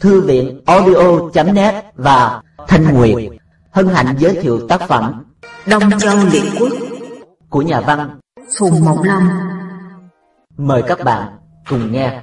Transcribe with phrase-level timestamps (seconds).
[0.00, 3.32] Thư viện audio.net và Thanh Nguyệt
[3.70, 5.24] hân hạnh giới thiệu tác phẩm
[5.66, 6.72] Đông Châu Liệt Quốc
[7.48, 8.18] của nhà văn
[8.58, 9.28] Phùng Mộng Long.
[10.56, 11.28] Mời các bạn
[11.68, 12.22] cùng nghe.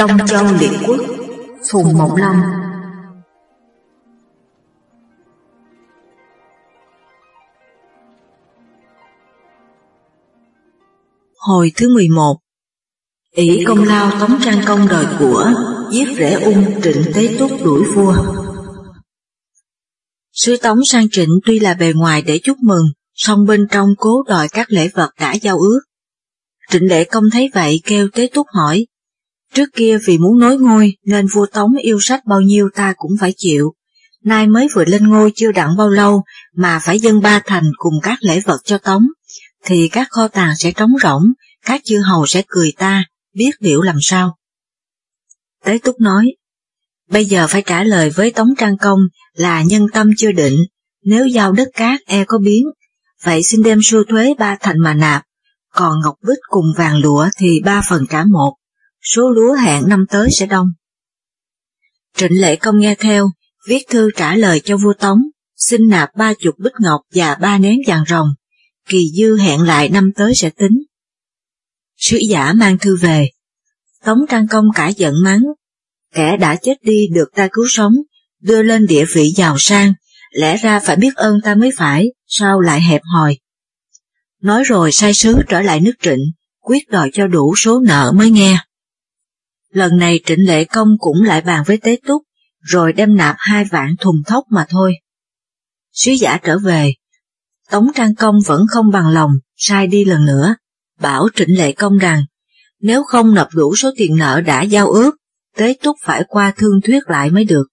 [0.00, 1.00] Đông Châu Liệt Quốc,
[1.70, 2.36] Phùng Mộng Long
[11.38, 12.36] Hồi thứ 11
[13.34, 15.52] ỷ công lao tống trang công đời của
[15.92, 18.14] giết rễ ung trịnh tế túc đuổi vua.
[20.32, 24.22] Sứ tống sang trịnh tuy là bề ngoài để chúc mừng, song bên trong cố
[24.28, 25.80] đòi các lễ vật đã giao ước.
[26.70, 28.86] Trịnh đệ công thấy vậy kêu tế túc hỏi
[29.54, 33.12] Trước kia vì muốn nối ngôi nên vua Tống yêu sách bao nhiêu ta cũng
[33.20, 33.74] phải chịu.
[34.24, 36.22] Nay mới vừa lên ngôi chưa đặng bao lâu
[36.56, 39.06] mà phải dâng ba thành cùng các lễ vật cho Tống,
[39.64, 41.22] thì các kho tàng sẽ trống rỗng,
[41.66, 44.36] các chư hầu sẽ cười ta, biết liệu làm sao.
[45.64, 46.26] Tế Túc nói,
[47.08, 49.00] bây giờ phải trả lời với Tống Trang Công
[49.32, 50.56] là nhân tâm chưa định,
[51.04, 52.64] nếu giao đất cát e có biến,
[53.24, 55.22] vậy xin đem sưu thuế ba thành mà nạp,
[55.74, 58.54] còn ngọc bích cùng vàng lụa thì ba phần trả một
[59.02, 60.66] số lúa hạn năm tới sẽ đông.
[62.16, 63.30] Trịnh Lệ Công nghe theo,
[63.68, 65.18] viết thư trả lời cho vua Tống,
[65.56, 68.28] xin nạp ba chục bích ngọc và ba nén vàng rồng,
[68.88, 70.82] kỳ dư hẹn lại năm tới sẽ tính.
[71.96, 73.30] Sứ giả mang thư về,
[74.04, 75.42] Tống Trang Công cả giận mắng,
[76.14, 77.92] kẻ đã chết đi được ta cứu sống,
[78.40, 79.92] đưa lên địa vị giàu sang,
[80.32, 83.38] lẽ ra phải biết ơn ta mới phải, sao lại hẹp hòi.
[84.42, 86.20] Nói rồi sai sứ trở lại nước trịnh,
[86.60, 88.58] quyết đòi cho đủ số nợ mới nghe.
[89.70, 92.22] Lần này trịnh lệ công cũng lại bàn với tế túc,
[92.60, 94.94] rồi đem nạp hai vạn thùng thóc mà thôi.
[95.92, 96.92] Sứ giả trở về,
[97.70, 100.54] Tống Trang Công vẫn không bằng lòng, sai đi lần nữa,
[101.00, 102.24] bảo trịnh lệ công rằng,
[102.80, 105.16] nếu không nộp đủ số tiền nợ đã giao ước,
[105.56, 107.64] Tế Túc phải qua thương thuyết lại mới được.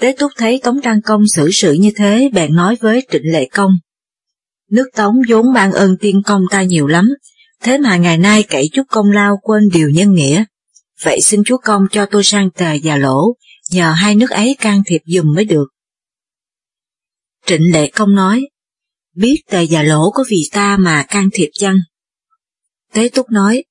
[0.00, 3.48] Tế Túc thấy Tống Trang Công xử sự như thế bèn nói với Trịnh Lệ
[3.52, 3.70] Công.
[4.70, 7.08] Nước Tống vốn ban ơn tiên công ta nhiều lắm,
[7.62, 10.44] thế mà ngày nay cậy chút công lao quên điều nhân nghĩa,
[11.04, 13.36] vậy xin chúa công cho tôi sang tề và lỗ,
[13.70, 15.66] nhờ hai nước ấy can thiệp dùm mới được.
[17.46, 18.48] Trịnh Lệ Công nói,
[19.14, 21.78] biết tề và lỗ có vì ta mà can thiệp chăng?
[22.92, 23.64] Tế Túc nói,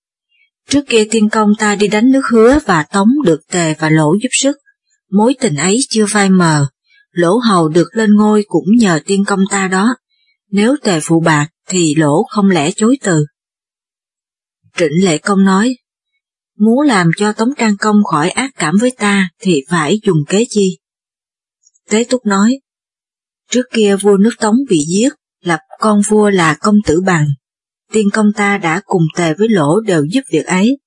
[0.70, 4.16] trước kia tiên công ta đi đánh nước hứa và tống được tề và lỗ
[4.22, 4.58] giúp sức,
[5.12, 6.68] mối tình ấy chưa phai mờ,
[7.12, 9.96] lỗ hầu được lên ngôi cũng nhờ tiên công ta đó,
[10.52, 13.26] nếu tề phụ bạc thì lỗ không lẽ chối từ.
[14.78, 15.78] Trịnh Lệ Công nói,
[16.58, 20.46] Muốn làm cho Tống Trang Công khỏi ác cảm với ta thì phải dùng kế
[20.50, 20.80] chi?
[21.90, 22.60] Tế Túc nói,
[23.52, 25.10] trước kia vua nước Tống bị giết,
[25.44, 27.28] lập con vua là công tử bằng.
[27.94, 30.78] Tiên công ta đã cùng tề với lỗ đều giúp việc ấy.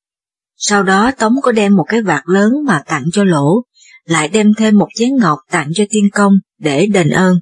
[0.57, 3.63] Sau đó Tống có đem một cái vạt lớn mà tặng cho lỗ,
[4.05, 7.37] lại đem thêm một chén ngọc tặng cho tiên công để đền ơn.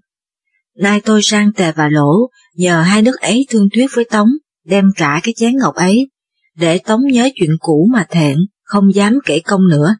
[0.76, 4.28] Nay tôi sang tề và lỗ, nhờ hai nước ấy thương thuyết với Tống,
[4.64, 6.08] đem trả cái chén ngọc ấy,
[6.58, 9.96] để Tống nhớ chuyện cũ mà thẹn, không dám kể công nữa.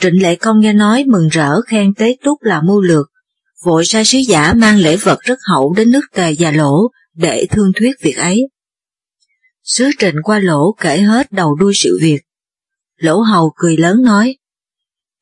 [0.00, 3.10] Trịnh Lệ Công nghe nói mừng rỡ khen Tế Túc là mưu lược,
[3.64, 7.46] vội sai sứ giả mang lễ vật rất hậu đến nước Tề và Lỗ để
[7.50, 8.48] thương thuyết việc ấy.
[9.62, 12.20] Sứ trịnh qua Lỗ kể hết đầu đuôi sự việc.
[12.96, 14.36] Lỗ Hầu cười lớn nói,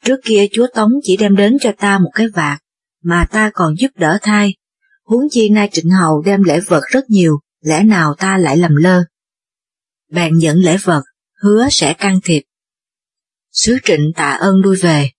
[0.04, 2.58] Trước kia chúa Tống chỉ đem đến cho ta một cái vạt,
[3.02, 4.54] mà ta còn giúp đỡ thai,
[5.04, 8.76] huống chi nay trịnh hầu đem lễ vật rất nhiều, lẽ nào ta lại lầm
[8.76, 9.02] lơ
[10.12, 11.02] bạn nhận lễ vật,
[11.42, 12.42] hứa sẽ can thiệp.
[13.52, 15.10] Sứ trịnh tạ ơn đuôi về.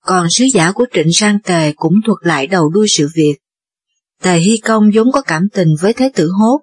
[0.00, 3.34] Còn sứ giả của trịnh sang tề cũng thuật lại đầu đuôi sự việc.
[4.22, 6.60] Tề Hy Công vốn có cảm tình với Thế tử Hốt,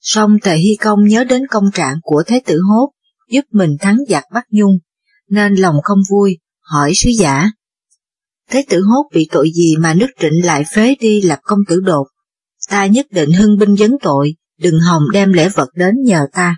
[0.00, 2.90] song Tề Hy Công nhớ đến công trạng của Thế tử Hốt
[3.30, 4.78] giúp mình thắng giặc Bắc Nhung,
[5.28, 7.50] nên lòng không vui, hỏi sứ giả.
[8.50, 11.80] Thế tử Hốt bị tội gì mà nước trịnh lại phế đi lập công tử
[11.80, 12.06] đột?
[12.70, 16.56] Ta nhất định hưng binh vấn tội, đừng hòng đem lễ vật đến nhờ ta.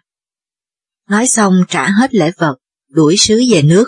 [1.11, 2.56] Nói xong trả hết lễ vật,
[2.88, 3.85] đuổi sứ về nước.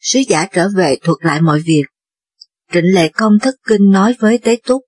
[0.00, 1.82] Sứ giả trở về thuật lại mọi việc.
[2.72, 4.82] Trịnh Lệ Công thất kinh nói với Tế Túc.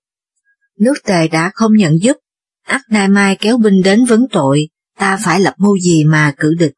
[0.79, 2.17] Nước tề đã không nhận giúp,
[2.63, 6.53] ắt nay mai kéo binh đến vấn tội, ta phải lập mưu gì mà cử
[6.59, 6.73] địch.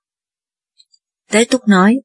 [1.32, 1.96] Tế Túc nói,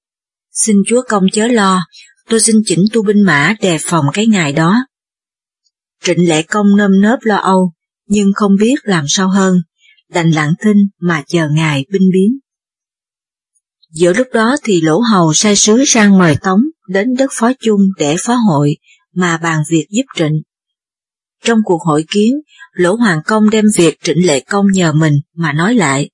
[0.53, 1.87] xin chúa công chớ lo,
[2.29, 4.87] tôi xin chỉnh tu binh mã đề phòng cái ngày đó.
[6.03, 7.73] Trịnh Lệ Công nơm nớp lo âu,
[8.07, 9.57] nhưng không biết làm sao hơn,
[10.11, 12.39] đành lặng thinh mà chờ ngài binh biến.
[13.97, 17.81] Giữa lúc đó thì Lỗ Hầu sai sứ sang mời Tống đến đất phó chung
[17.99, 18.77] để phó hội
[19.15, 20.43] mà bàn việc giúp Trịnh.
[21.45, 22.35] Trong cuộc hội kiến,
[22.73, 26.11] Lỗ Hoàng Công đem việc Trịnh Lệ Công nhờ mình mà nói lại.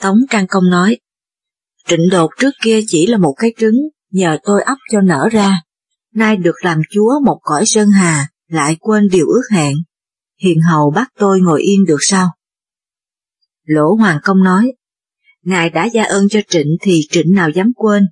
[0.00, 0.98] Tống Trang Công nói,
[1.86, 3.76] Trịnh đột trước kia chỉ là một cái trứng,
[4.10, 5.62] nhờ tôi ấp cho nở ra,
[6.14, 9.74] nay được làm chúa một cõi sơn hà, lại quên điều ước hẹn.
[10.42, 12.30] Hiền hầu bắt tôi ngồi yên được sao?
[13.64, 14.72] Lỗ Hoàng Công nói,
[15.48, 18.02] Ngài đã gia ơn cho Trịnh thì Trịnh nào dám quên,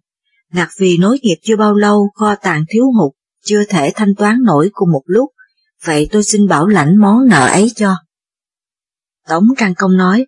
[0.52, 3.12] ngặt vì nối nghiệp chưa bao lâu kho tàng thiếu hụt,
[3.44, 5.30] chưa thể thanh toán nổi cùng một lúc,
[5.84, 7.96] vậy tôi xin bảo lãnh món nợ ấy cho.
[9.28, 10.26] Tống Trang Công nói,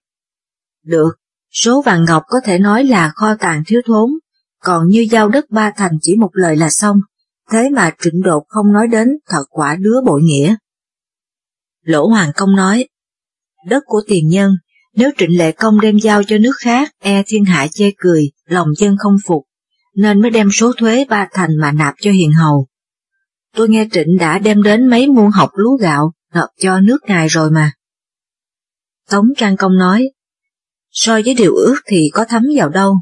[0.84, 1.10] được,
[1.50, 4.11] số vàng ngọc có thể nói là kho tàng thiếu thốn,
[4.62, 6.96] còn như giao đất ba thành chỉ một lời là xong,
[7.50, 10.56] thế mà trịnh đột không nói đến thật quả đứa bội nghĩa.
[11.82, 12.88] Lỗ Hoàng Công nói,
[13.66, 14.50] đất của tiền nhân,
[14.99, 18.69] nếu trịnh lệ công đem giao cho nước khác, e thiên hạ chê cười, lòng
[18.77, 19.45] dân không phục,
[19.95, 22.67] nên mới đem số thuế ba thành mà nạp cho hiền hầu.
[23.56, 27.29] Tôi nghe trịnh đã đem đến mấy muôn học lúa gạo, nộp cho nước ngài
[27.29, 27.73] rồi mà.
[29.11, 30.11] Tống Trang Công nói,
[30.91, 32.95] so với điều ước thì có thấm vào đâu,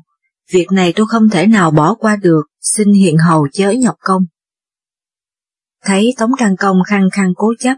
[0.53, 4.23] việc này tôi không thể nào bỏ qua được, xin hiền hầu chớ nhọc công.
[5.85, 7.77] Thấy Tống Trang Công khăng khăng cố chấp,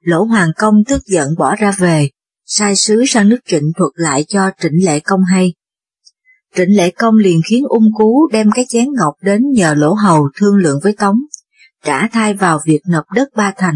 [0.00, 2.10] Lỗ Hoàng Công tức giận bỏ ra về,
[2.52, 5.54] sai sứ sang nước trịnh thuật lại cho trịnh lệ công hay.
[6.56, 10.28] Trịnh lệ công liền khiến ung cú đem cái chén ngọc đến nhờ lỗ hầu
[10.36, 11.16] thương lượng với Tống,
[11.84, 13.74] trả thay vào việc nộp đất ba thành,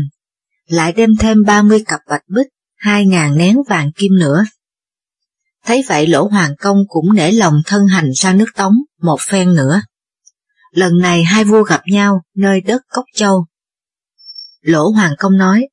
[0.67, 4.45] lại đem thêm ba mươi cặp bạch bích, hai ngàn nén vàng kim nữa.
[5.65, 9.55] Thấy vậy lỗ hoàng công cũng nể lòng thân hành sang nước Tống một phen
[9.55, 9.83] nữa.
[10.71, 13.47] Lần này hai vua gặp nhau nơi đất Cốc Châu.
[14.61, 15.69] Lỗ hoàng công nói,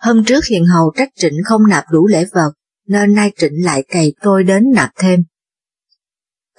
[0.00, 2.52] Hôm trước hiền hầu trách trịnh không nạp đủ lễ vật,
[2.86, 5.20] nên nay trịnh lại cày tôi đến nạp thêm.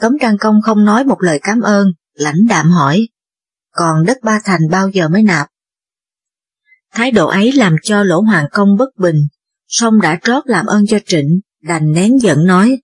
[0.01, 3.07] Tống Trang Công không nói một lời cảm ơn, lãnh đạm hỏi,
[3.71, 5.47] còn đất ba thành bao giờ mới nạp?
[6.93, 9.27] Thái độ ấy làm cho lỗ hoàng công bất bình,
[9.67, 12.81] song đã trót làm ơn cho trịnh, đành nén giận nói.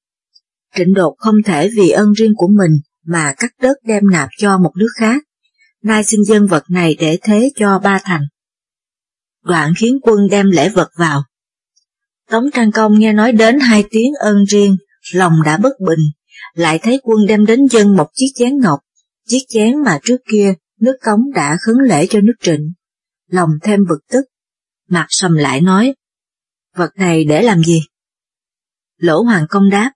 [0.76, 2.72] Trịnh đột không thể vì ơn riêng của mình
[3.06, 5.24] mà cắt đất đem nạp cho một nước khác,
[5.84, 8.22] nay xin dân vật này để thế cho ba thành
[9.48, 11.24] đoạn khiến quân đem lễ vật vào.
[12.30, 14.78] Tống Trang Công nghe nói đến hai tiếng ơn riêng,
[15.14, 16.00] lòng đã bất bình,
[16.54, 18.80] lại thấy quân đem đến dân một chiếc chén ngọc,
[19.28, 22.72] chiếc chén mà trước kia nước cống đã khấn lễ cho nước trịnh.
[23.28, 24.26] Lòng thêm bực tức,
[24.90, 25.96] mặt sầm lại nói,
[26.76, 27.82] vật này để làm gì?
[28.98, 29.92] Lỗ Hoàng Công đáp,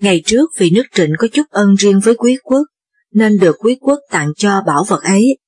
[0.00, 2.66] ngày trước vì nước trịnh có chút ân riêng với quý quốc,
[3.12, 5.38] nên được quý quốc tặng cho bảo vật ấy.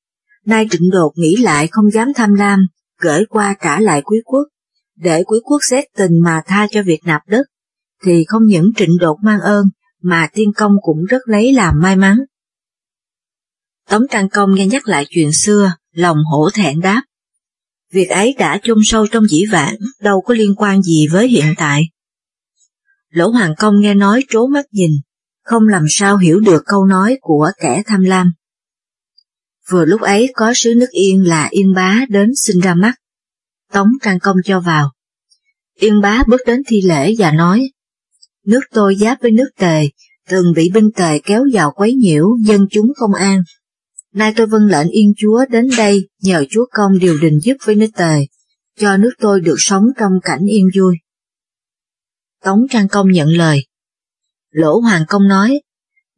[0.45, 2.67] Nay trịnh đột nghĩ lại không dám tham lam,
[3.01, 4.45] gửi qua trả lại quý quốc,
[4.97, 7.47] để quý quốc xét tình mà tha cho việc nạp đất,
[8.05, 9.67] thì không những trịnh đột mang ơn,
[10.03, 12.19] mà tiên công cũng rất lấy làm may mắn.
[13.91, 17.03] Tống Trang Công nghe nhắc lại chuyện xưa, lòng hổ thẹn đáp.
[17.93, 21.55] Việc ấy đã chôn sâu trong dĩ vãng, đâu có liên quan gì với hiện
[21.57, 21.83] tại.
[23.11, 24.91] Lỗ Hoàng Công nghe nói trố mắt nhìn,
[25.43, 28.33] không làm sao hiểu được câu nói của kẻ tham lam.
[29.71, 32.95] Vừa lúc ấy có sứ nước Yên là Yên Bá đến xin ra mắt.
[33.73, 34.93] Tống Trang Công cho vào.
[35.81, 37.71] Yên Bá bước đến thi lễ và nói,
[38.47, 39.89] nước tôi giáp với nước Tề,
[40.29, 43.43] từng bị binh Tề kéo vào quấy nhiễu, dân chúng không an.
[44.13, 47.75] Nay tôi vân lệnh Yên Chúa đến đây nhờ Chúa Công điều đình giúp với
[47.75, 48.27] nước Tề,
[48.79, 50.97] cho nước tôi được sống trong cảnh yên vui.
[52.45, 53.67] Tống Trang Công nhận lời.
[54.51, 55.61] Lỗ Hoàng Công nói,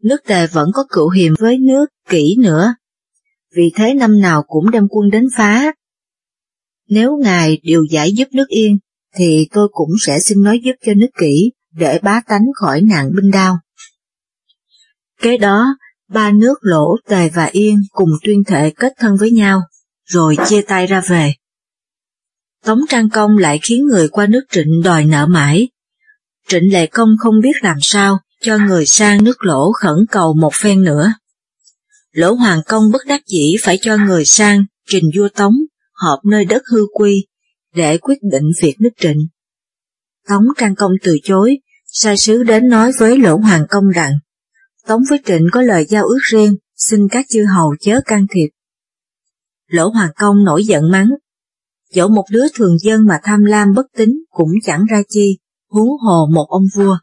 [0.02, 2.74] nước Tề vẫn có cựu hiềm với nước kỹ nữa,
[3.56, 5.72] vì thế năm nào cũng đem quân đến phá.
[6.88, 8.78] Nếu ngài điều giải giúp nước yên,
[9.16, 13.10] thì tôi cũng sẽ xin nói giúp cho nước kỹ, để bá tánh khỏi nạn
[13.14, 13.58] binh đao.
[15.20, 15.66] Kế đó,
[16.08, 19.62] ba nước lỗ, tề và yên cùng tuyên thệ kết thân với nhau,
[20.04, 21.34] rồi chia tay ra về.
[22.64, 25.68] Tống Trang Công lại khiến người qua nước trịnh đòi nợ mãi.
[26.48, 30.54] Trịnh Lệ Công không biết làm sao, cho người sang nước lỗ khẩn cầu một
[30.54, 31.12] phen nữa.
[32.12, 35.54] Lỗ Hoàng Công bất đắc dĩ phải cho người sang trình vua Tống
[35.92, 37.26] họp nơi đất hư quy
[37.74, 39.18] để quyết định việc nước trịnh.
[40.28, 44.12] Tống Trang Công từ chối, sai sứ đến nói với Lỗ Hoàng Công rằng
[44.86, 48.48] Tống với trịnh có lời giao ước riêng, xin các chư hầu chớ can thiệp.
[49.66, 51.08] Lỗ Hoàng Công nổi giận mắng,
[51.92, 55.38] dẫu một đứa thường dân mà tham lam bất tín cũng chẳng ra chi,
[55.70, 56.98] huống hồ một ông vua.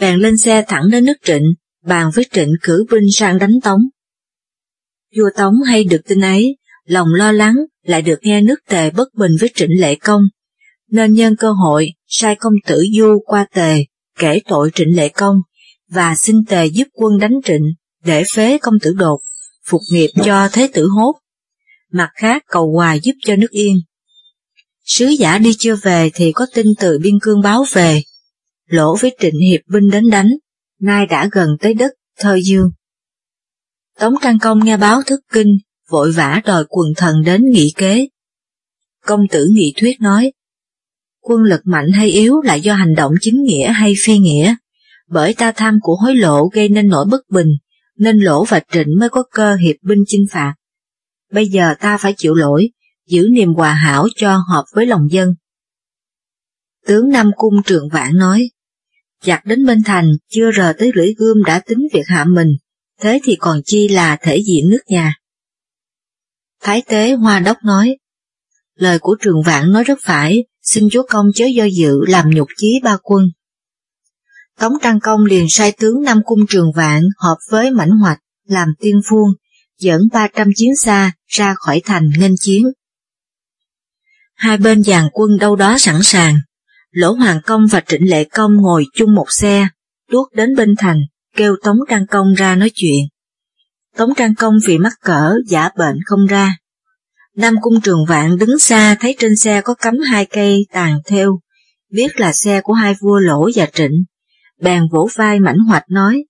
[0.00, 1.44] Bèn lên xe thẳng đến nước trịnh,
[1.84, 3.80] bàn với trịnh cử binh sang đánh Tống.
[5.16, 9.14] Vua Tống hay được tin ấy, lòng lo lắng lại được nghe nước tề bất
[9.14, 10.22] bình với trịnh lệ công,
[10.90, 13.84] nên nhân cơ hội sai công tử du qua tề
[14.18, 15.36] kể tội trịnh lệ công
[15.88, 19.20] và xin tề giúp quân đánh trịnh để phế công tử đột,
[19.64, 21.14] phục nghiệp cho thế tử hốt.
[21.92, 23.76] Mặt khác cầu hòa giúp cho nước yên.
[24.84, 28.02] Sứ giả đi chưa về thì có tin từ biên cương báo về,
[28.66, 30.30] lỗ với trịnh hiệp binh đến đánh,
[30.80, 32.70] nay đã gần tới đất Thơ Dương.
[33.98, 35.58] Tống Trang Công nghe báo thức kinh,
[35.90, 38.08] vội vã đòi quần thần đến nghị kế.
[39.06, 40.32] Công tử nghị thuyết nói,
[41.20, 44.54] quân lực mạnh hay yếu là do hành động chính nghĩa hay phi nghĩa,
[45.08, 47.48] bởi ta tham của hối lộ gây nên nỗi bất bình,
[47.96, 50.54] nên lỗ và trịnh mới có cơ hiệp binh chinh phạt.
[51.32, 52.70] Bây giờ ta phải chịu lỗi,
[53.06, 55.34] giữ niềm hòa hảo cho hợp với lòng dân.
[56.86, 58.50] Tướng Nam Cung Trường Vãn nói,
[59.24, 62.48] Giặc đến bên thành, chưa rờ tới lưỡi gươm đã tính việc hạ mình,
[63.00, 65.14] thế thì còn chi là thể diện nước nhà.
[66.60, 67.96] Thái tế Hoa Đốc nói,
[68.74, 72.48] lời của trường vạn nói rất phải, xin chúa công chớ do dự làm nhục
[72.56, 73.24] chí ba quân.
[74.58, 78.68] Tống Trang Công liền sai tướng Nam Cung Trường Vạn họp với Mãnh Hoạch làm
[78.80, 79.28] tiên phuông,
[79.78, 82.66] dẫn 300 chiến xa ra khỏi thành nghênh chiến.
[84.34, 86.38] Hai bên dàn quân đâu đó sẵn sàng,
[86.90, 89.68] Lỗ Hoàng Công và Trịnh Lệ Công ngồi chung một xe,
[90.10, 91.00] tuốt đến bên thành,
[91.36, 93.00] kêu Tống Trang Công ra nói chuyện.
[93.96, 96.56] Tống Trang Công vì mắc cỡ, giả bệnh không ra.
[97.36, 101.40] Nam Cung Trường Vạn đứng xa thấy trên xe có cắm hai cây tàn theo,
[101.90, 104.04] biết là xe của hai vua Lỗ và Trịnh.
[104.60, 106.24] Bèn vỗ vai mảnh hoạch nói,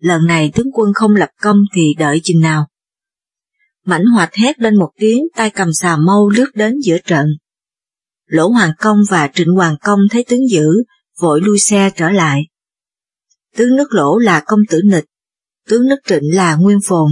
[0.00, 2.66] lần này tướng quân không lập công thì đợi chừng nào.
[3.84, 7.26] Mảnh hoạch hét lên một tiếng tay cầm xà mâu lướt đến giữa trận,
[8.32, 10.66] Lỗ Hoàng Công và Trịnh Hoàng Công thấy tướng dữ,
[11.20, 12.42] vội lui xe trở lại.
[13.56, 15.04] Tướng nước lỗ là công tử nịch,
[15.68, 17.10] tướng nước trịnh là nguyên phồn,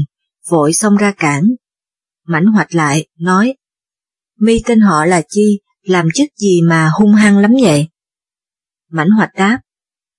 [0.49, 1.43] vội xông ra cản.
[2.27, 3.55] Mảnh hoạch lại, nói,
[4.39, 7.89] mi tên họ là chi, làm chức gì mà hung hăng lắm vậy?
[8.91, 9.61] Mảnh hoạch đáp,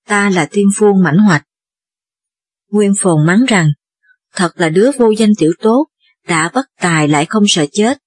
[0.06, 1.44] ta là tiên phuông mảnh hoạch.
[2.70, 3.68] Nguyên phồn mắng rằng,
[4.34, 5.86] thật là đứa vô danh tiểu tốt,
[6.28, 7.98] đã bất tài lại không sợ chết,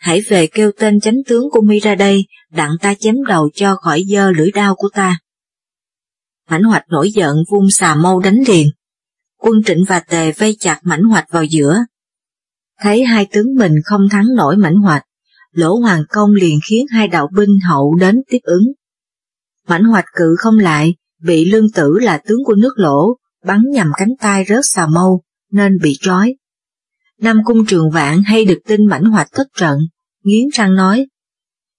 [0.00, 3.76] hãy về kêu tên chánh tướng của mi ra đây, đặng ta chém đầu cho
[3.76, 5.18] khỏi dơ lưỡi đao của ta.
[6.50, 8.68] Mãnh hoạch nổi giận vung xà mâu đánh liền.
[9.38, 11.78] Quân trịnh và tề vây chặt mãnh hoạch vào giữa.
[12.80, 15.02] Thấy hai tướng mình không thắng nổi mãnh hoạch,
[15.52, 18.72] lỗ hoàng công liền khiến hai đạo binh hậu đến tiếp ứng.
[19.68, 23.88] Mãnh hoạch cự không lại, bị lương tử là tướng của nước lỗ, bắn nhầm
[23.96, 26.34] cánh tay rớt xà mâu, nên bị trói.
[27.20, 29.78] Nam Cung Trường Vạn hay được tin mảnh hoạch thất trận,
[30.22, 31.06] nghiến răng nói,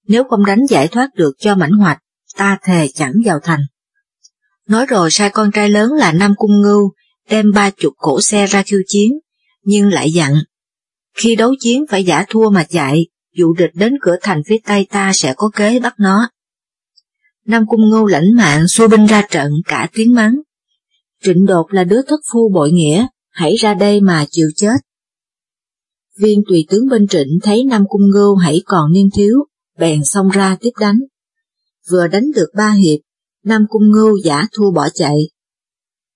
[0.07, 1.97] nếu không đánh giải thoát được cho mảnh hoạch,
[2.37, 3.61] ta thề chẳng vào thành.
[4.67, 6.91] Nói rồi sai con trai lớn là Nam Cung Ngưu
[7.29, 9.11] đem ba chục cổ xe ra khiêu chiến,
[9.63, 10.33] nhưng lại dặn,
[11.13, 13.05] khi đấu chiến phải giả thua mà chạy,
[13.35, 16.29] dụ địch đến cửa thành phía tây ta sẽ có kế bắt nó.
[17.45, 20.35] Nam Cung Ngưu lãnh mạng xua binh ra trận cả tiếng mắng.
[21.23, 24.77] Trịnh đột là đứa thất phu bội nghĩa, hãy ra đây mà chịu chết.
[26.21, 29.35] Viên tùy tướng bên trịnh thấy Nam Cung Ngưu hãy còn niên thiếu,
[29.77, 30.99] bèn xông ra tiếp đánh.
[31.89, 32.99] Vừa đánh được ba hiệp,
[33.43, 35.15] Nam Cung Ngưu giả thua bỏ chạy.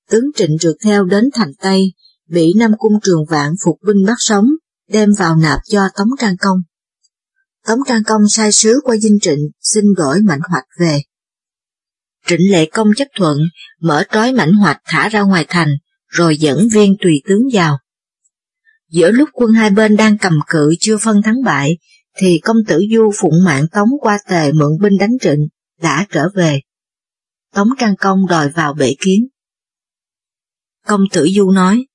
[0.09, 1.93] Tướng trịnh rượt theo đến thành Tây,
[2.29, 4.45] bị Nam Cung Trường Vạn phục binh bắt sống,
[4.89, 6.57] đem vào nạp cho Tống Trang Công.
[7.67, 11.01] Tống Trang Công sai sứ qua dinh trịnh xin đổi mạnh hoạch về.
[12.27, 13.37] Trịnh Lệ Công chấp thuận,
[13.81, 15.69] mở trói mảnh hoạch thả ra ngoài thành,
[16.07, 17.77] rồi dẫn viên tùy tướng vào.
[18.95, 21.77] Giữa lúc quân hai bên đang cầm cự chưa phân thắng bại,
[22.17, 25.47] thì công tử Du phụng mạng Tống qua tề mượn binh đánh trịnh,
[25.81, 26.61] đã trở về.
[27.53, 29.27] Tống Trang Công đòi vào bệ kiến.
[30.85, 31.85] Công tử Du nói,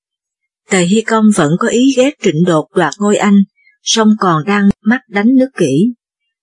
[0.70, 3.42] Tề Hy Công vẫn có ý ghét trịnh đột đoạt ngôi anh,
[3.82, 5.94] song còn đang mắt đánh nước kỹ.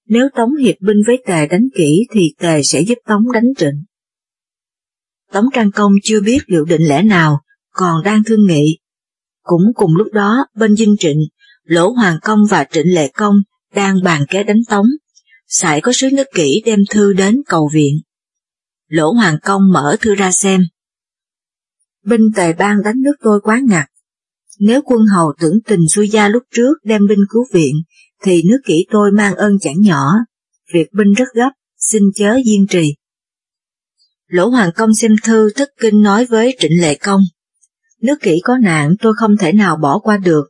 [0.06, 3.84] Nếu Tống hiệp binh với Tề đánh kỹ thì Tề sẽ giúp Tống đánh trịnh.
[5.32, 7.40] Tống Trang Công chưa biết liệu định lẽ nào,
[7.72, 8.80] còn đang thương nghị.
[9.48, 11.20] Cũng cùng lúc đó, bên dinh trịnh,
[11.64, 13.36] Lỗ Hoàng Công và Trịnh Lệ Công
[13.76, 14.86] đang bàn kế đánh tống,
[15.48, 17.94] sải có sứ nước kỹ đem thư đến cầu viện.
[18.88, 20.62] Lỗ Hoàng Công mở thư ra xem.
[22.06, 23.86] Binh tề bang đánh nước tôi quá ngặt.
[24.60, 27.76] Nếu quân hầu tưởng tình xuôi gia lúc trước đem binh cứu viện,
[28.24, 30.14] thì nước kỹ tôi mang ơn chẳng nhỏ,
[30.74, 32.96] việc binh rất gấp, xin chớ diên trì.
[34.28, 37.22] Lỗ Hoàng Công xem thư thất kinh nói với Trịnh Lệ Công.
[38.02, 40.44] Nước kỷ có nạn tôi không thể nào bỏ qua được,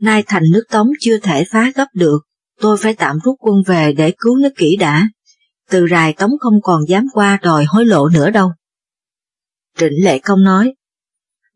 [0.00, 2.18] nay thành nước Tống chưa thể phá gấp được,
[2.60, 5.08] tôi phải tạm rút quân về để cứu nước kỷ đã.
[5.70, 8.52] Từ rài Tống không còn dám qua đòi hối lộ nữa đâu.
[9.78, 10.74] Trịnh Lệ Công nói,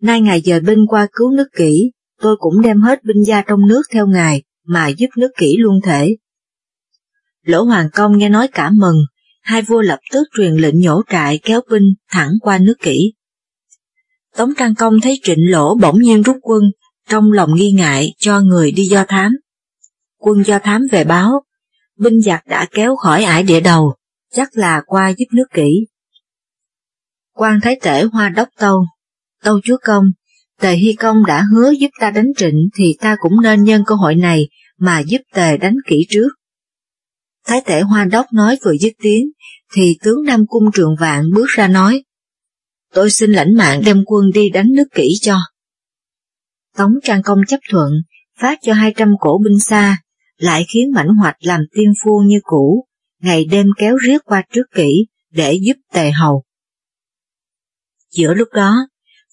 [0.01, 3.67] nay ngài dời binh qua cứu nước kỷ tôi cũng đem hết binh gia trong
[3.69, 6.17] nước theo ngài, mà giúp nước kỷ luôn thể.
[7.43, 8.97] Lỗ Hoàng Công nghe nói cả mừng,
[9.43, 13.13] hai vua lập tức truyền lệnh nhổ trại kéo binh thẳng qua nước kỷ.
[14.37, 16.63] Tống Trang Công thấy trịnh lỗ bỗng nhiên rút quân,
[17.09, 19.33] trong lòng nghi ngại cho người đi do thám.
[20.19, 21.31] Quân do thám về báo,
[21.99, 23.95] binh giặc đã kéo khỏi ải địa đầu,
[24.33, 25.87] chắc là qua giúp nước kỹ
[27.35, 28.87] quan Thái Tể Hoa Đốc Tâu,
[29.43, 30.05] Tâu Chúa Công,
[30.61, 33.95] Tề Hy Công đã hứa giúp ta đánh trịnh thì ta cũng nên nhân cơ
[33.95, 34.49] hội này
[34.79, 36.29] mà giúp Tề đánh kỹ trước.
[37.47, 39.31] Thái Tể Hoa Đốc nói vừa dứt tiếng,
[39.75, 42.05] thì tướng Nam Cung Trường Vạn bước ra nói,
[42.95, 45.37] tôi xin lãnh mạng đem quân đi đánh nước kỹ cho.
[46.77, 47.93] Tống Trang Công chấp thuận,
[48.41, 50.03] phát cho 200 cổ binh xa,
[50.37, 52.87] lại khiến mảnh hoạch làm tiên phu như cũ,
[53.21, 56.45] ngày đêm kéo riết qua trước kỹ để giúp tề hầu.
[58.11, 58.75] Giữa lúc đó,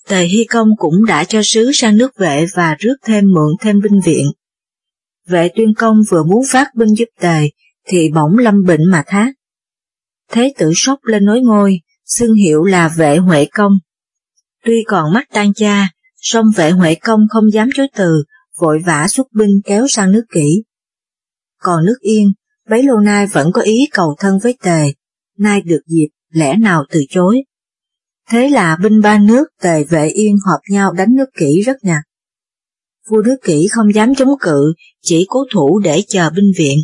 [0.08, 3.82] tề hy công cũng đã cho sứ sang nước vệ và rước thêm mượn thêm
[3.82, 4.26] binh viện.
[5.28, 7.50] Vệ tuyên công vừa muốn phát binh giúp tề,
[7.88, 9.34] thì bỗng lâm bệnh mà thác.
[10.32, 11.80] Thế tử sốc lên nối ngôi,
[12.16, 13.74] xưng hiệu là vệ huệ công.
[14.66, 18.24] Tuy còn mắt tan cha, song vệ huệ công không dám chối từ,
[18.60, 20.64] vội vã xuất binh kéo sang nước kỷ.
[21.62, 22.32] Còn nước yên,
[22.70, 24.94] bấy lâu nay vẫn có ý cầu thân với tề,
[25.38, 27.44] nay được dịp, lẽ nào từ chối.
[28.30, 32.04] Thế là binh ba nước tề vệ yên họp nhau đánh nước kỷ rất nhạt.
[33.10, 36.78] Vua nước kỷ không dám chống cự, chỉ cố thủ để chờ binh viện.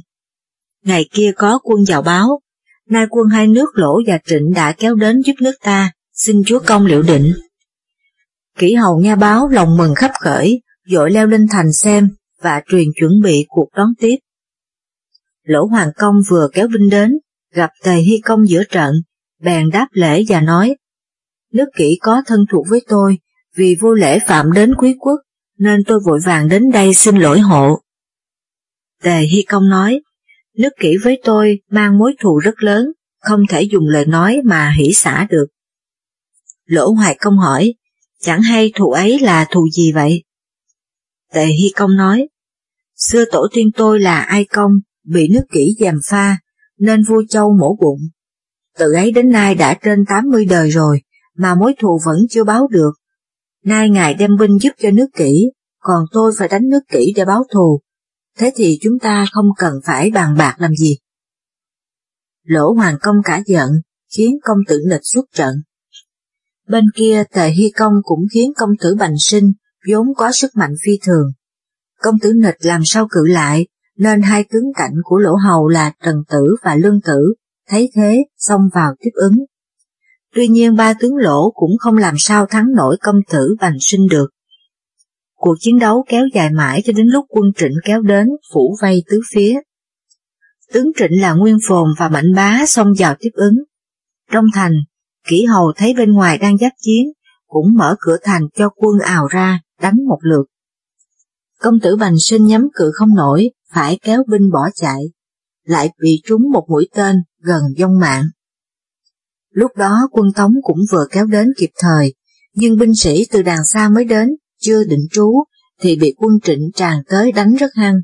[0.83, 2.41] Ngày kia có quân vào báo,
[2.89, 6.59] nay quân hai nước lỗ và trịnh đã kéo đến giúp nước ta, xin chúa
[6.67, 7.33] công liệu định.
[8.57, 12.09] Kỷ hầu nghe báo lòng mừng khắp khởi, dội leo lên thành xem
[12.41, 14.15] và truyền chuẩn bị cuộc đón tiếp.
[15.43, 17.11] Lỗ Hoàng Công vừa kéo binh đến,
[17.53, 18.93] gặp Tề Hy Công giữa trận,
[19.41, 20.75] bèn đáp lễ và nói,
[21.53, 23.17] nước kỹ có thân thuộc với tôi,
[23.55, 25.19] vì vô lễ phạm đến quý quốc,
[25.57, 27.79] nên tôi vội vàng đến đây xin lỗi hộ.
[29.03, 30.01] Tề Hy Công nói,
[30.57, 32.85] nước kỹ với tôi mang mối thù rất lớn,
[33.19, 35.47] không thể dùng lời nói mà hỉ xả được.
[36.65, 37.73] Lỗ Hoài Công hỏi,
[38.21, 40.23] chẳng hay thù ấy là thù gì vậy?
[41.33, 42.27] Tề Hy Công nói,
[42.95, 44.71] xưa tổ tiên tôi là ai công,
[45.03, 46.37] bị nước kỹ giàm pha,
[46.77, 47.99] nên vua châu mổ bụng.
[48.77, 51.01] Từ ấy đến nay đã trên 80 đời rồi,
[51.37, 52.91] mà mối thù vẫn chưa báo được.
[53.63, 57.25] Nay ngài đem binh giúp cho nước kỹ, còn tôi phải đánh nước kỹ để
[57.25, 57.81] báo thù.
[58.37, 60.97] Thế thì chúng ta không cần phải bàn bạc làm gì.
[62.43, 63.69] Lỗ Hoàng Công cả giận,
[64.17, 65.55] khiến công tử nịch xuất trận.
[66.67, 69.51] Bên kia Tề Hy Công cũng khiến công tử Bành Sinh
[69.91, 71.31] vốn có sức mạnh phi thường.
[72.01, 75.93] Công tử nịch làm sao cự lại, nên hai tướng cạnh của lỗ hầu là
[76.03, 77.33] Trần Tử và Lương Tử,
[77.69, 79.37] thấy thế xông vào tiếp ứng.
[80.35, 84.07] Tuy nhiên ba tướng lỗ cũng không làm sao thắng nổi công tử bành sinh
[84.09, 84.27] được.
[85.39, 89.03] Cuộc chiến đấu kéo dài mãi cho đến lúc quân trịnh kéo đến phủ vây
[89.09, 89.59] tứ phía.
[90.73, 93.55] Tướng trịnh là Nguyên Phồn và Mạnh Bá xông vào tiếp ứng.
[94.31, 94.73] Trong thành,
[95.27, 97.05] kỹ hầu thấy bên ngoài đang giáp chiến,
[97.47, 100.45] cũng mở cửa thành cho quân ào ra, đánh một lượt.
[101.59, 105.03] Công tử Bành Sinh nhắm cự không nổi, phải kéo binh bỏ chạy,
[105.63, 108.23] lại bị trúng một mũi tên gần dông mạng.
[109.51, 112.13] Lúc đó quân Tống cũng vừa kéo đến kịp thời,
[112.53, 115.43] nhưng binh sĩ từ đàn xa mới đến, chưa định trú,
[115.81, 117.95] thì bị quân trịnh tràn tới đánh rất hăng.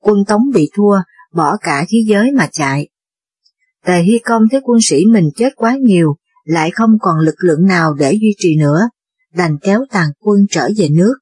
[0.00, 0.98] Quân Tống bị thua,
[1.34, 2.88] bỏ cả khí giới mà chạy.
[3.86, 7.66] Tề Hy Công thấy quân sĩ mình chết quá nhiều, lại không còn lực lượng
[7.66, 8.88] nào để duy trì nữa,
[9.34, 11.14] đành kéo tàn quân trở về nước.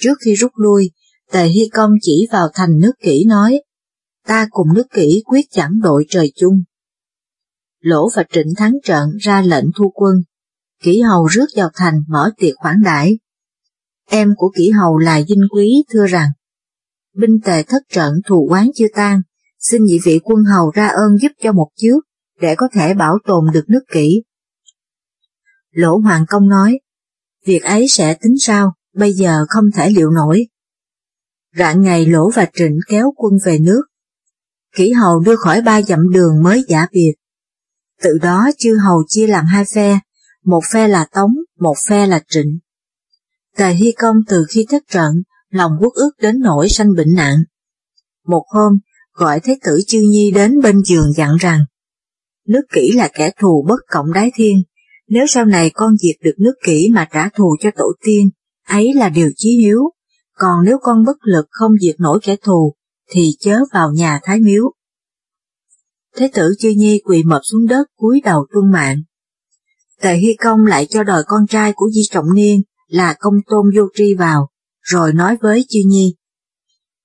[0.00, 0.90] Trước khi rút lui,
[1.32, 3.60] Tề Hy Công chỉ vào thành nước kỹ nói,
[4.26, 6.62] ta cùng nước kỹ quyết chẳng đội trời chung.
[7.80, 10.14] Lỗ và Trịnh thắng trận ra lệnh thu quân,
[10.82, 13.18] kỹ hầu rước vào thành mở tiệc khoản đãi.
[14.10, 16.28] Em của kỹ hầu là dinh quý thưa rằng,
[17.14, 19.22] binh tề thất trận thù quán chưa tan,
[19.58, 21.96] xin nhị vị quân hầu ra ơn giúp cho một chiếu
[22.40, 24.22] để có thể bảo tồn được nước kỹ.
[25.70, 26.80] Lỗ Hoàng Công nói,
[27.46, 30.46] việc ấy sẽ tính sao, bây giờ không thể liệu nổi.
[31.58, 33.82] Rạng ngày Lỗ và Trịnh kéo quân về nước.
[34.76, 37.14] Kỷ hầu đưa khỏi ba dặm đường mới giả biệt.
[38.02, 40.00] Từ đó chư hầu chia làm hai phe,
[40.44, 42.58] một phe là Tống, một phe là Trịnh.
[43.56, 45.12] Tề Hy Công từ khi thất trận,
[45.50, 47.36] lòng quốc ước đến nỗi sanh bệnh nặng.
[48.26, 48.72] Một hôm,
[49.12, 51.60] gọi Thế tử Chư Nhi đến bên giường dặn rằng,
[52.46, 54.62] nước kỹ là kẻ thù bất cộng đái thiên,
[55.08, 58.30] nếu sau này con diệt được nước kỹ mà trả thù cho tổ tiên,
[58.68, 59.80] ấy là điều chí hiếu,
[60.34, 62.74] còn nếu con bất lực không diệt nổi kẻ thù,
[63.10, 64.72] thì chớ vào nhà thái miếu.
[66.16, 69.02] Thế tử Chư Nhi quỳ mập xuống đất cúi đầu tuân mạng.
[70.00, 73.66] Tề Hy Công lại cho đòi con trai của Di Trọng Niên là công tôn
[73.76, 74.48] vô tri vào,
[74.80, 76.14] rồi nói với Chư Nhi.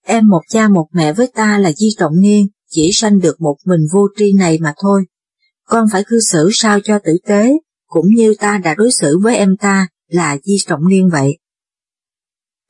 [0.06, 3.58] em một cha một mẹ với ta là Di Trọng Niên, chỉ sanh được một
[3.66, 5.06] mình vô tri này mà thôi.
[5.66, 7.52] Con phải cư xử sao cho tử tế,
[7.88, 11.38] cũng như ta đã đối xử với em ta là Di Trọng Niên vậy.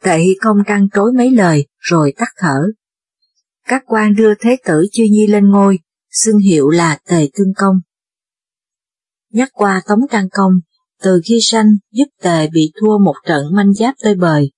[0.04, 2.60] Tệ công trăng trối mấy lời rồi tắt thở.
[3.68, 5.80] Các quan đưa thế tử Chư Nhi lên ngôi,
[6.12, 7.76] xưng hiệu là Tề Tương Công.
[9.30, 10.54] Nhắc qua Tống Trang Công,
[11.02, 14.52] từ khi sanh giúp Tề bị thua một trận manh giáp tơi bời,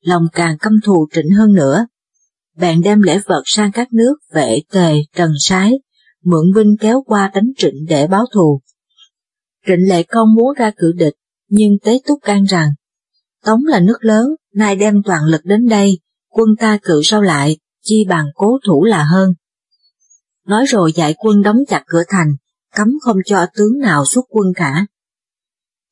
[0.00, 1.86] lòng càng căm thù trịnh hơn nữa.
[2.56, 5.72] Bạn đem lễ vật sang các nước vệ Tề, Trần Sái,
[6.24, 8.60] mượn binh kéo qua đánh trịnh để báo thù.
[9.66, 11.14] Trịnh Lệ Công muốn ra cử địch,
[11.48, 12.68] nhưng Tế Túc can rằng,
[13.44, 17.58] Tống là nước lớn, nay đem toàn lực đến đây, quân ta cự sau lại,
[17.82, 19.34] chi bằng cố thủ là hơn.
[20.46, 22.28] Nói rồi dạy quân đóng chặt cửa thành,
[22.76, 24.86] cấm không cho tướng nào xuất quân cả.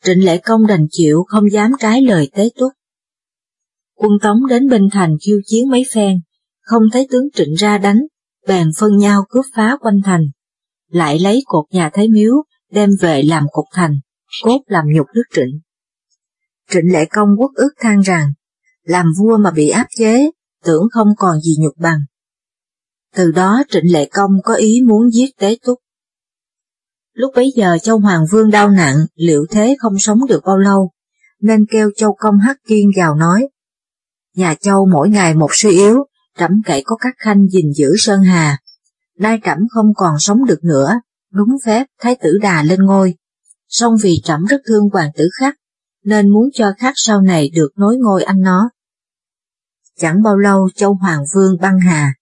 [0.04, 2.72] Trịnh Lệ Công đành chịu không dám trái lời Tế Túc.
[3.94, 6.20] Quân Tống đến Binh Thành khiêu chiến mấy phen,
[6.60, 7.98] không thấy tướng Trịnh ra đánh,
[8.46, 10.22] bèn phân nhau cướp phá quanh thành,
[10.88, 12.32] lại lấy cột nhà Thái Miếu
[12.70, 14.00] đem về làm cột thành,
[14.44, 15.60] cốt làm nhục nước Trịnh.
[16.70, 18.32] Trịnh Lệ Công quốc ước than rằng,
[18.82, 20.30] làm vua mà bị áp chế,
[20.64, 22.00] tưởng không còn gì nhục bằng.
[23.14, 25.78] Từ đó Trịnh Lệ Công có ý muốn giết Tế Túc.
[27.18, 30.90] Lúc bấy giờ Châu Hoàng Vương đau nặng, liệu thế không sống được bao lâu,
[31.40, 33.48] nên kêu Châu Công Hắc Kiên vào nói.
[34.34, 36.04] Nhà Châu mỗi ngày một suy yếu,
[36.38, 38.58] trẫm cậy có các khanh gìn giữ Sơn Hà.
[39.18, 41.00] Nay trẫm không còn sống được nữa,
[41.32, 43.14] đúng phép Thái tử Đà lên ngôi.
[43.68, 45.54] Song vì trẫm rất thương hoàng tử khắc,
[46.04, 48.70] nên muốn cho khắc sau này được nối ngôi anh nó.
[49.96, 52.14] Chẳng bao lâu Châu Hoàng Vương băng hà.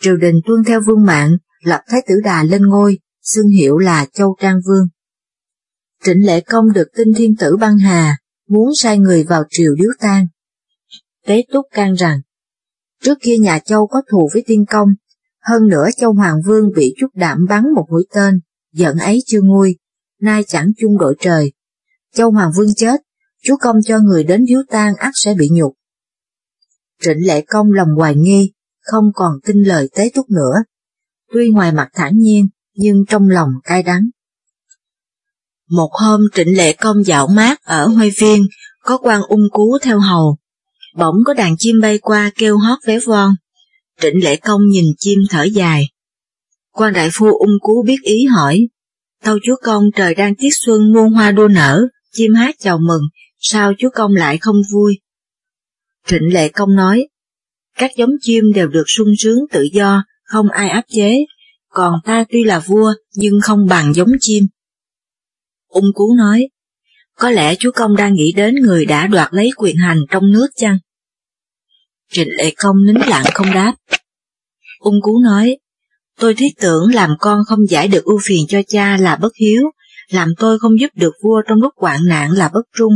[0.00, 2.98] Triều đình tuân theo vương mạng, lập Thái tử Đà lên ngôi,
[3.34, 4.88] xưng hiệu là Châu Trang Vương.
[6.04, 9.90] Trịnh Lệ Công được tin thiên tử băng hà, muốn sai người vào triều điếu
[10.00, 10.26] tang.
[11.26, 12.20] Tế Túc can rằng,
[13.02, 14.88] trước kia nhà Châu có thù với tiên công,
[15.42, 18.40] hơn nữa Châu Hoàng Vương bị chút đảm bắn một mũi tên,
[18.72, 19.76] giận ấy chưa nguôi,
[20.20, 21.52] nay chẳng chung đội trời.
[22.14, 23.00] Châu Hoàng Vương chết,
[23.42, 25.74] chú công cho người đến điếu tang ắt sẽ bị nhục.
[27.02, 30.64] Trịnh Lệ Công lòng hoài nghi, không còn tin lời Tế Túc nữa.
[31.32, 34.02] Tuy ngoài mặt thản nhiên, nhưng trong lòng cay đắng.
[35.70, 38.46] Một hôm Trịnh Lệ Công dạo mát ở Huê Viên,
[38.82, 40.36] có quan ung cú theo hầu.
[40.96, 43.30] Bỗng có đàn chim bay qua kêu hót vé von.
[44.00, 45.84] Trịnh Lệ Công nhìn chim thở dài.
[46.72, 48.68] Quan đại phu ung cú biết ý hỏi,
[49.24, 53.02] Tâu chúa công trời đang tiết xuân muôn hoa đua nở, chim hát chào mừng,
[53.38, 55.00] sao chúa công lại không vui?
[56.06, 57.08] Trịnh Lệ Công nói,
[57.76, 61.24] các giống chim đều được sung sướng tự do, không ai áp chế,
[61.78, 64.46] còn ta tuy là vua nhưng không bằng giống chim.
[65.68, 66.48] Ung Cú nói,
[67.14, 70.46] có lẽ chúa công đang nghĩ đến người đã đoạt lấy quyền hành trong nước
[70.56, 70.78] chăng?
[72.12, 73.74] Trịnh Lệ Công nín lặng không đáp.
[74.78, 75.58] Ung Cú nói,
[76.20, 79.62] tôi thiết tưởng làm con không giải được ưu phiền cho cha là bất hiếu,
[80.10, 82.92] làm tôi không giúp được vua trong lúc hoạn nạn là bất trung.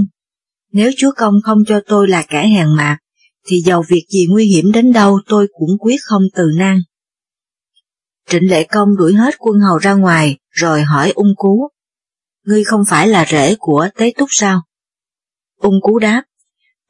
[0.73, 2.99] Nếu chúa công không cho tôi là kẻ hèn mạc,
[3.47, 6.79] thì dầu việc gì nguy hiểm đến đâu tôi cũng quyết không từ nan.
[8.29, 11.69] Trịnh Lệ Công đuổi hết quân hầu ra ngoài, rồi hỏi ung cú.
[12.45, 14.63] Ngươi không phải là rể của Tế Túc sao?
[15.61, 16.23] Ung cú đáp,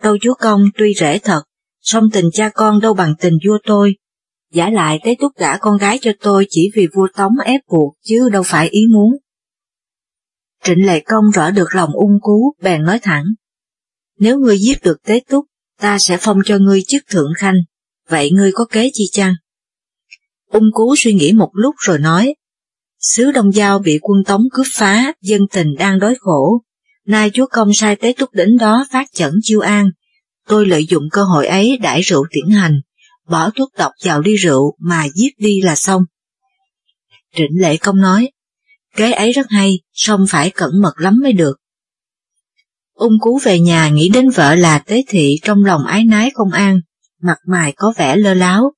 [0.03, 1.43] Tâu chúa công tuy rể thật,
[1.81, 3.95] song tình cha con đâu bằng tình vua tôi.
[4.53, 7.95] Giả lại Tế Túc gả con gái cho tôi chỉ vì vua Tống ép buộc
[8.05, 9.13] chứ đâu phải ý muốn.
[10.65, 13.25] Trịnh Lệ Công rõ được lòng ung cú, bèn nói thẳng.
[14.19, 15.47] Nếu ngươi giết được Tế Túc,
[15.81, 17.57] ta sẽ phong cho ngươi chức thượng khanh,
[18.09, 19.35] vậy ngươi có kế chi chăng?
[20.53, 22.35] Ung cú suy nghĩ một lúc rồi nói,
[23.01, 26.63] xứ Đông Giao bị quân Tống cướp phá, dân tình đang đói khổ.
[27.07, 29.91] Nay chúa công sai tế túc đến đó phát chẩn chiêu an.
[30.49, 32.81] Tôi lợi dụng cơ hội ấy đãi rượu tiễn hành,
[33.29, 36.03] bỏ thuốc độc vào ly rượu mà giết đi là xong.
[37.37, 38.31] Trịnh Lệ Công nói,
[38.97, 41.57] kế ấy rất hay, song phải cẩn mật lắm mới được.
[42.95, 46.51] Ung cú về nhà nghĩ đến vợ là tế thị trong lòng ái nái không
[46.51, 46.81] an,
[47.23, 48.73] mặt mày có vẻ lơ láo,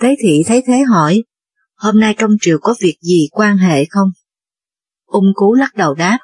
[0.00, 1.24] Tế thị thấy thế hỏi,
[1.74, 4.08] hôm nay trong triều có việc gì quan hệ không?
[5.06, 6.18] Ung cú lắc đầu đáp,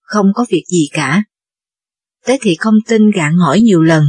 [0.00, 1.22] không có việc gì cả.
[2.26, 4.04] Tế thị không tin gạn hỏi nhiều lần.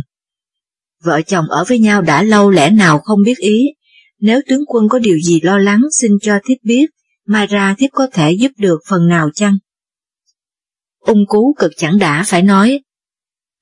[1.04, 3.60] Vợ chồng ở với nhau đã lâu lẽ nào không biết ý,
[4.19, 6.86] nếu tướng quân có điều gì lo lắng xin cho thiếp biết,
[7.26, 9.58] mai ra thiếp có thể giúp được phần nào chăng?
[10.99, 12.80] Ung cú cực chẳng đã phải nói,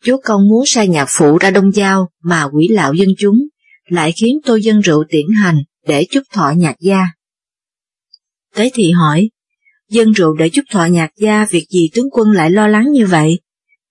[0.04, 3.36] chúa công muốn sai nhạc phụ ra đông giao mà quỷ lạo dân chúng,
[3.92, 7.04] lại khiến tôi dân rượu tiễn hành để chúc thọ nhạc gia.
[8.56, 9.30] Tế thị hỏi,
[9.90, 13.06] dân rượu để chúc thọ nhạc gia việc gì tướng quân lại lo lắng như
[13.06, 13.40] vậy?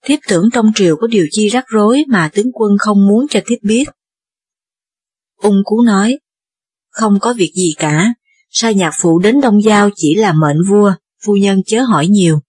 [0.05, 3.41] Thiếp tưởng trong triều có điều chi rắc rối mà tướng quân không muốn cho
[3.47, 3.85] thiếp biết.
[5.37, 6.19] Ung Cú nói,
[6.91, 8.15] không có việc gì cả,
[8.51, 12.41] sai nhạc phụ đến Đông Giao chỉ là mệnh vua, phu nhân chớ hỏi nhiều.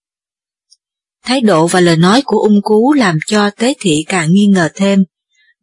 [1.23, 4.69] Thái độ và lời nói của ung cú làm cho tế thị càng nghi ngờ
[4.75, 5.03] thêm,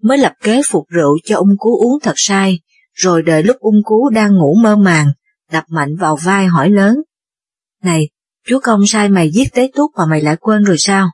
[0.02, 2.60] mới lập kế phục rượu cho ung cú uống thật sai,
[2.92, 5.08] rồi đợi lúc ung cú đang ngủ mơ màng,
[5.52, 6.96] đập mạnh vào vai hỏi lớn.
[7.82, 8.08] Này,
[8.46, 11.10] chúa công sai mày giết tế túc mà mày lại quên rồi sao?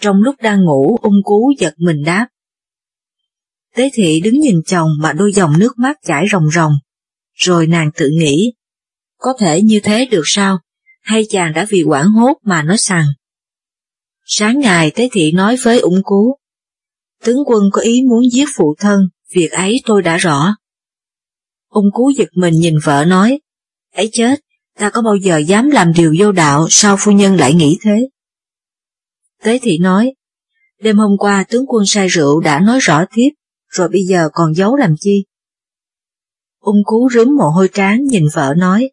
[0.00, 2.28] Trong lúc đang ngủ, ung cú giật mình đáp.
[3.74, 6.72] Tế thị đứng nhìn chồng mà đôi dòng nước mắt chảy ròng ròng,
[7.34, 8.52] rồi nàng tự nghĩ,
[9.18, 10.58] có thể như thế được sao,
[11.02, 13.06] hay chàng đã vì quảng hốt mà nói rằng.
[14.24, 16.36] Sáng ngày Tế Thị nói với ung cú,
[17.26, 19.00] tướng quân có ý muốn giết phụ thân,
[19.34, 20.56] việc ấy tôi đã rõ.
[21.68, 23.40] Ung cú giật mình nhìn vợ nói,
[23.94, 24.40] ấy chết,
[24.78, 28.08] ta có bao giờ dám làm điều vô đạo sao phu nhân lại nghĩ thế?
[29.42, 30.14] Tế thị nói,
[30.80, 33.30] đêm hôm qua tướng quân say rượu đã nói rõ tiếp,
[33.68, 35.24] rồi bây giờ còn giấu làm chi?
[36.60, 38.90] Ung cú rướm mồ hôi trán nhìn vợ nói,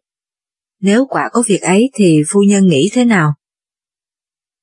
[0.80, 3.34] nếu quả có việc ấy thì phu nhân nghĩ thế nào?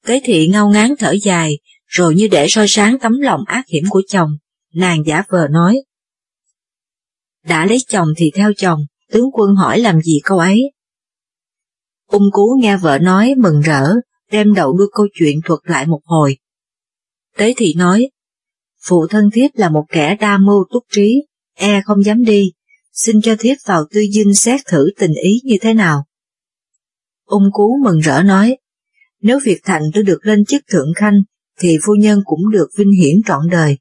[0.06, 1.58] Tế thị ngao ngán thở dài,
[1.92, 4.30] rồi như để soi sáng tấm lòng ác hiểm của chồng,
[4.74, 5.84] nàng giả vờ nói.
[7.46, 8.80] Đã lấy chồng thì theo chồng,
[9.12, 10.72] tướng quân hỏi làm gì câu ấy?
[12.08, 13.94] Ung cú nghe vợ nói mừng rỡ,
[14.32, 16.38] đem đầu đưa câu chuyện thuật lại một hồi.
[17.38, 18.10] Tế thị nói,
[18.88, 21.26] phụ thân thiếp là một kẻ đa mưu túc trí,
[21.56, 22.52] e không dám đi,
[22.94, 26.06] xin cho thiếp vào tư dinh xét thử tình ý như thế nào.
[27.26, 28.58] Ung cú mừng rỡ nói,
[29.22, 31.22] nếu việc thành tôi được lên chức thượng khanh,
[31.62, 33.78] thì phu nhân cũng được vinh hiển trọn đời.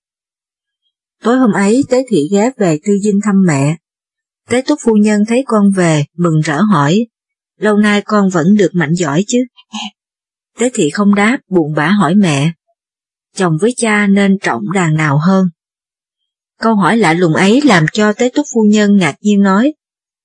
[1.22, 3.76] Tối hôm ấy Tế Thị ghé về tư dinh thăm mẹ.
[4.48, 7.06] Tế Túc phu nhân thấy con về, mừng rỡ hỏi,
[7.56, 9.38] lâu nay con vẫn được mạnh giỏi chứ?
[10.58, 12.52] Tế Thị không đáp, buồn bã hỏi mẹ,
[13.36, 15.46] chồng với cha nên trọng đàn nào hơn?
[16.58, 19.74] Câu hỏi lạ lùng ấy làm cho Tế Túc phu nhân ngạc nhiên nói,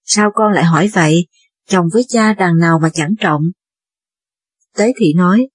[0.03, 1.27] sao con lại hỏi vậy,
[1.69, 3.41] chồng với cha đàn nào mà chẳng trọng?
[4.77, 5.47] Tế thị nói,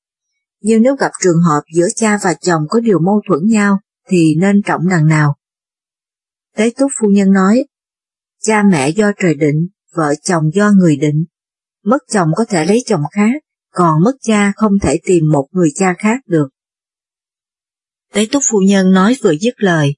[0.61, 4.35] nhưng nếu gặp trường hợp giữa cha và chồng có điều mâu thuẫn nhau, thì
[4.41, 5.37] nên trọng đằng nào?
[6.57, 7.65] Tế túc phu nhân nói,
[8.43, 11.25] cha mẹ do trời định, vợ chồng do người định.
[11.85, 13.43] Mất chồng có thể lấy chồng khác,
[13.73, 16.49] còn mất cha không thể tìm một người cha khác được.
[18.13, 19.95] Tế túc phu nhân nói vừa dứt lời,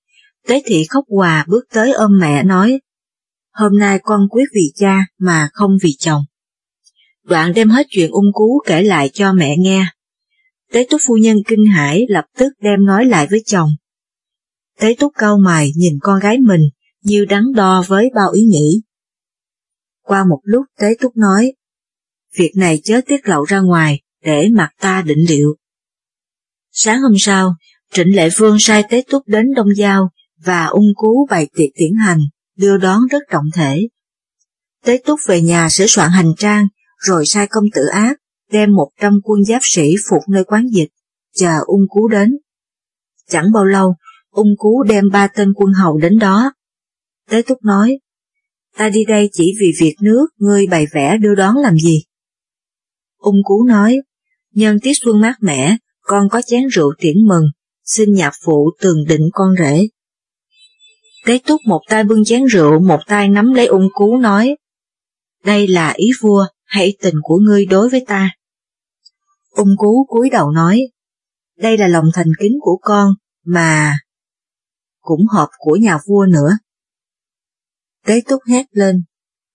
[0.48, 2.80] Tế thị khóc hòa bước tới ôm mẹ nói,
[3.52, 6.22] hôm nay con quyết vì cha mà không vì chồng.
[7.24, 9.86] Đoạn đem hết chuyện ung cú kể lại cho mẹ nghe.
[10.72, 13.70] Tế túc phu nhân kinh hãi lập tức đem nói lại với chồng.
[14.78, 16.60] Tế túc cau mày nhìn con gái mình
[17.02, 18.82] như đắn đo với bao ý nghĩ.
[20.02, 21.52] Qua một lúc Tế túc nói,
[22.36, 25.56] việc này chớ tiết lộ ra ngoài để mặt ta định liệu.
[26.72, 27.54] Sáng hôm sau,
[27.92, 30.10] Trịnh Lệ Phương sai Tế Túc đến Đông Giao
[30.44, 32.20] và ung cú bày tiệc tiễn hành,
[32.56, 33.88] đưa đón rất trọng thể.
[34.84, 36.66] Tế Túc về nhà sửa soạn hành trang,
[36.98, 38.16] rồi sai công tử ác,
[38.52, 40.88] đem một trăm quân giáp sĩ phục nơi quán dịch,
[41.34, 42.38] chờ ung cú đến.
[43.28, 43.94] Chẳng bao lâu,
[44.30, 46.52] ung cú đem ba tên quân hầu đến đó.
[47.30, 47.98] Tế Túc nói,
[48.76, 52.02] ta đi đây chỉ vì việc nước ngươi bày vẽ đưa đón làm gì?
[53.18, 53.96] Ung cú nói,
[54.54, 57.44] nhân tiết xuân mát mẻ, con có chén rượu tiễn mừng,
[57.84, 59.88] xin nhạc phụ tường định con rể.
[61.26, 64.56] Tế túc một tay bưng chén rượu, một tay nắm lấy ung cú nói,
[65.44, 68.30] đây là ý vua, hãy tình của ngươi đối với ta.
[69.52, 70.80] Ung cú cúi đầu nói,
[71.56, 73.10] đây là lòng thành kính của con,
[73.44, 73.94] mà
[75.00, 76.58] cũng hợp của nhà vua nữa.
[78.06, 79.02] Tế túc hét lên,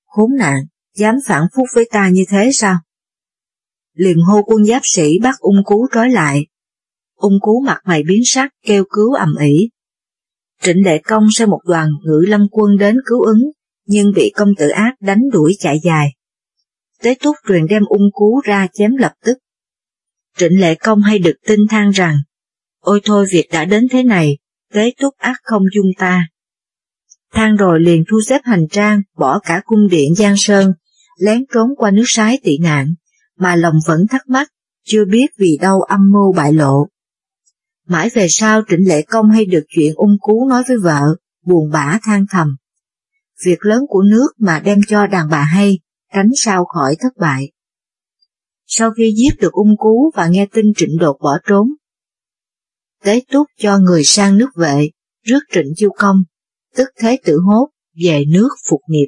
[0.06, 2.76] khốn nạn, dám phản phúc với ta như thế sao?
[3.94, 6.48] Liền hô quân giáp sĩ bắt ung cú trói lại.
[7.16, 9.70] Ung cú mặt mày biến sắc kêu cứu ầm ĩ.
[10.62, 13.52] Trịnh đệ Công sai một đoàn ngự lâm quân đến cứu ứng,
[13.86, 16.14] nhưng bị công tử ác đánh đuổi chạy dài.
[17.02, 19.38] Tế Túc truyền đem ung cú ra chém lập tức.
[20.38, 22.18] Trịnh Lệ Công hay được tin than rằng,
[22.80, 24.38] ôi thôi việc đã đến thế này,
[24.74, 26.28] kế Túc ác không dung ta.
[27.34, 30.74] Than rồi liền thu xếp hành trang, bỏ cả cung điện Giang Sơn,
[31.20, 32.94] lén trốn qua nước sái tị nạn,
[33.38, 34.52] mà lòng vẫn thắc mắc,
[34.86, 36.88] chưa biết vì đâu âm mưu bại lộ.
[37.88, 41.02] Mãi về sau Trịnh Lệ Công hay được chuyện ung cú nói với vợ,
[41.46, 42.56] buồn bã than thầm.
[43.46, 45.80] Việc lớn của nước mà đem cho đàn bà hay,
[46.14, 47.52] tránh sao khỏi thất bại.
[48.70, 51.68] Sau khi giết được ung cú và nghe tin trịnh đột bỏ trốn,
[53.04, 54.90] Tế Túc cho người sang nước vệ,
[55.24, 56.18] rước trịnh chiêu công,
[56.76, 57.70] tức thế tử hốt,
[58.04, 59.08] về nước phục nghiệp.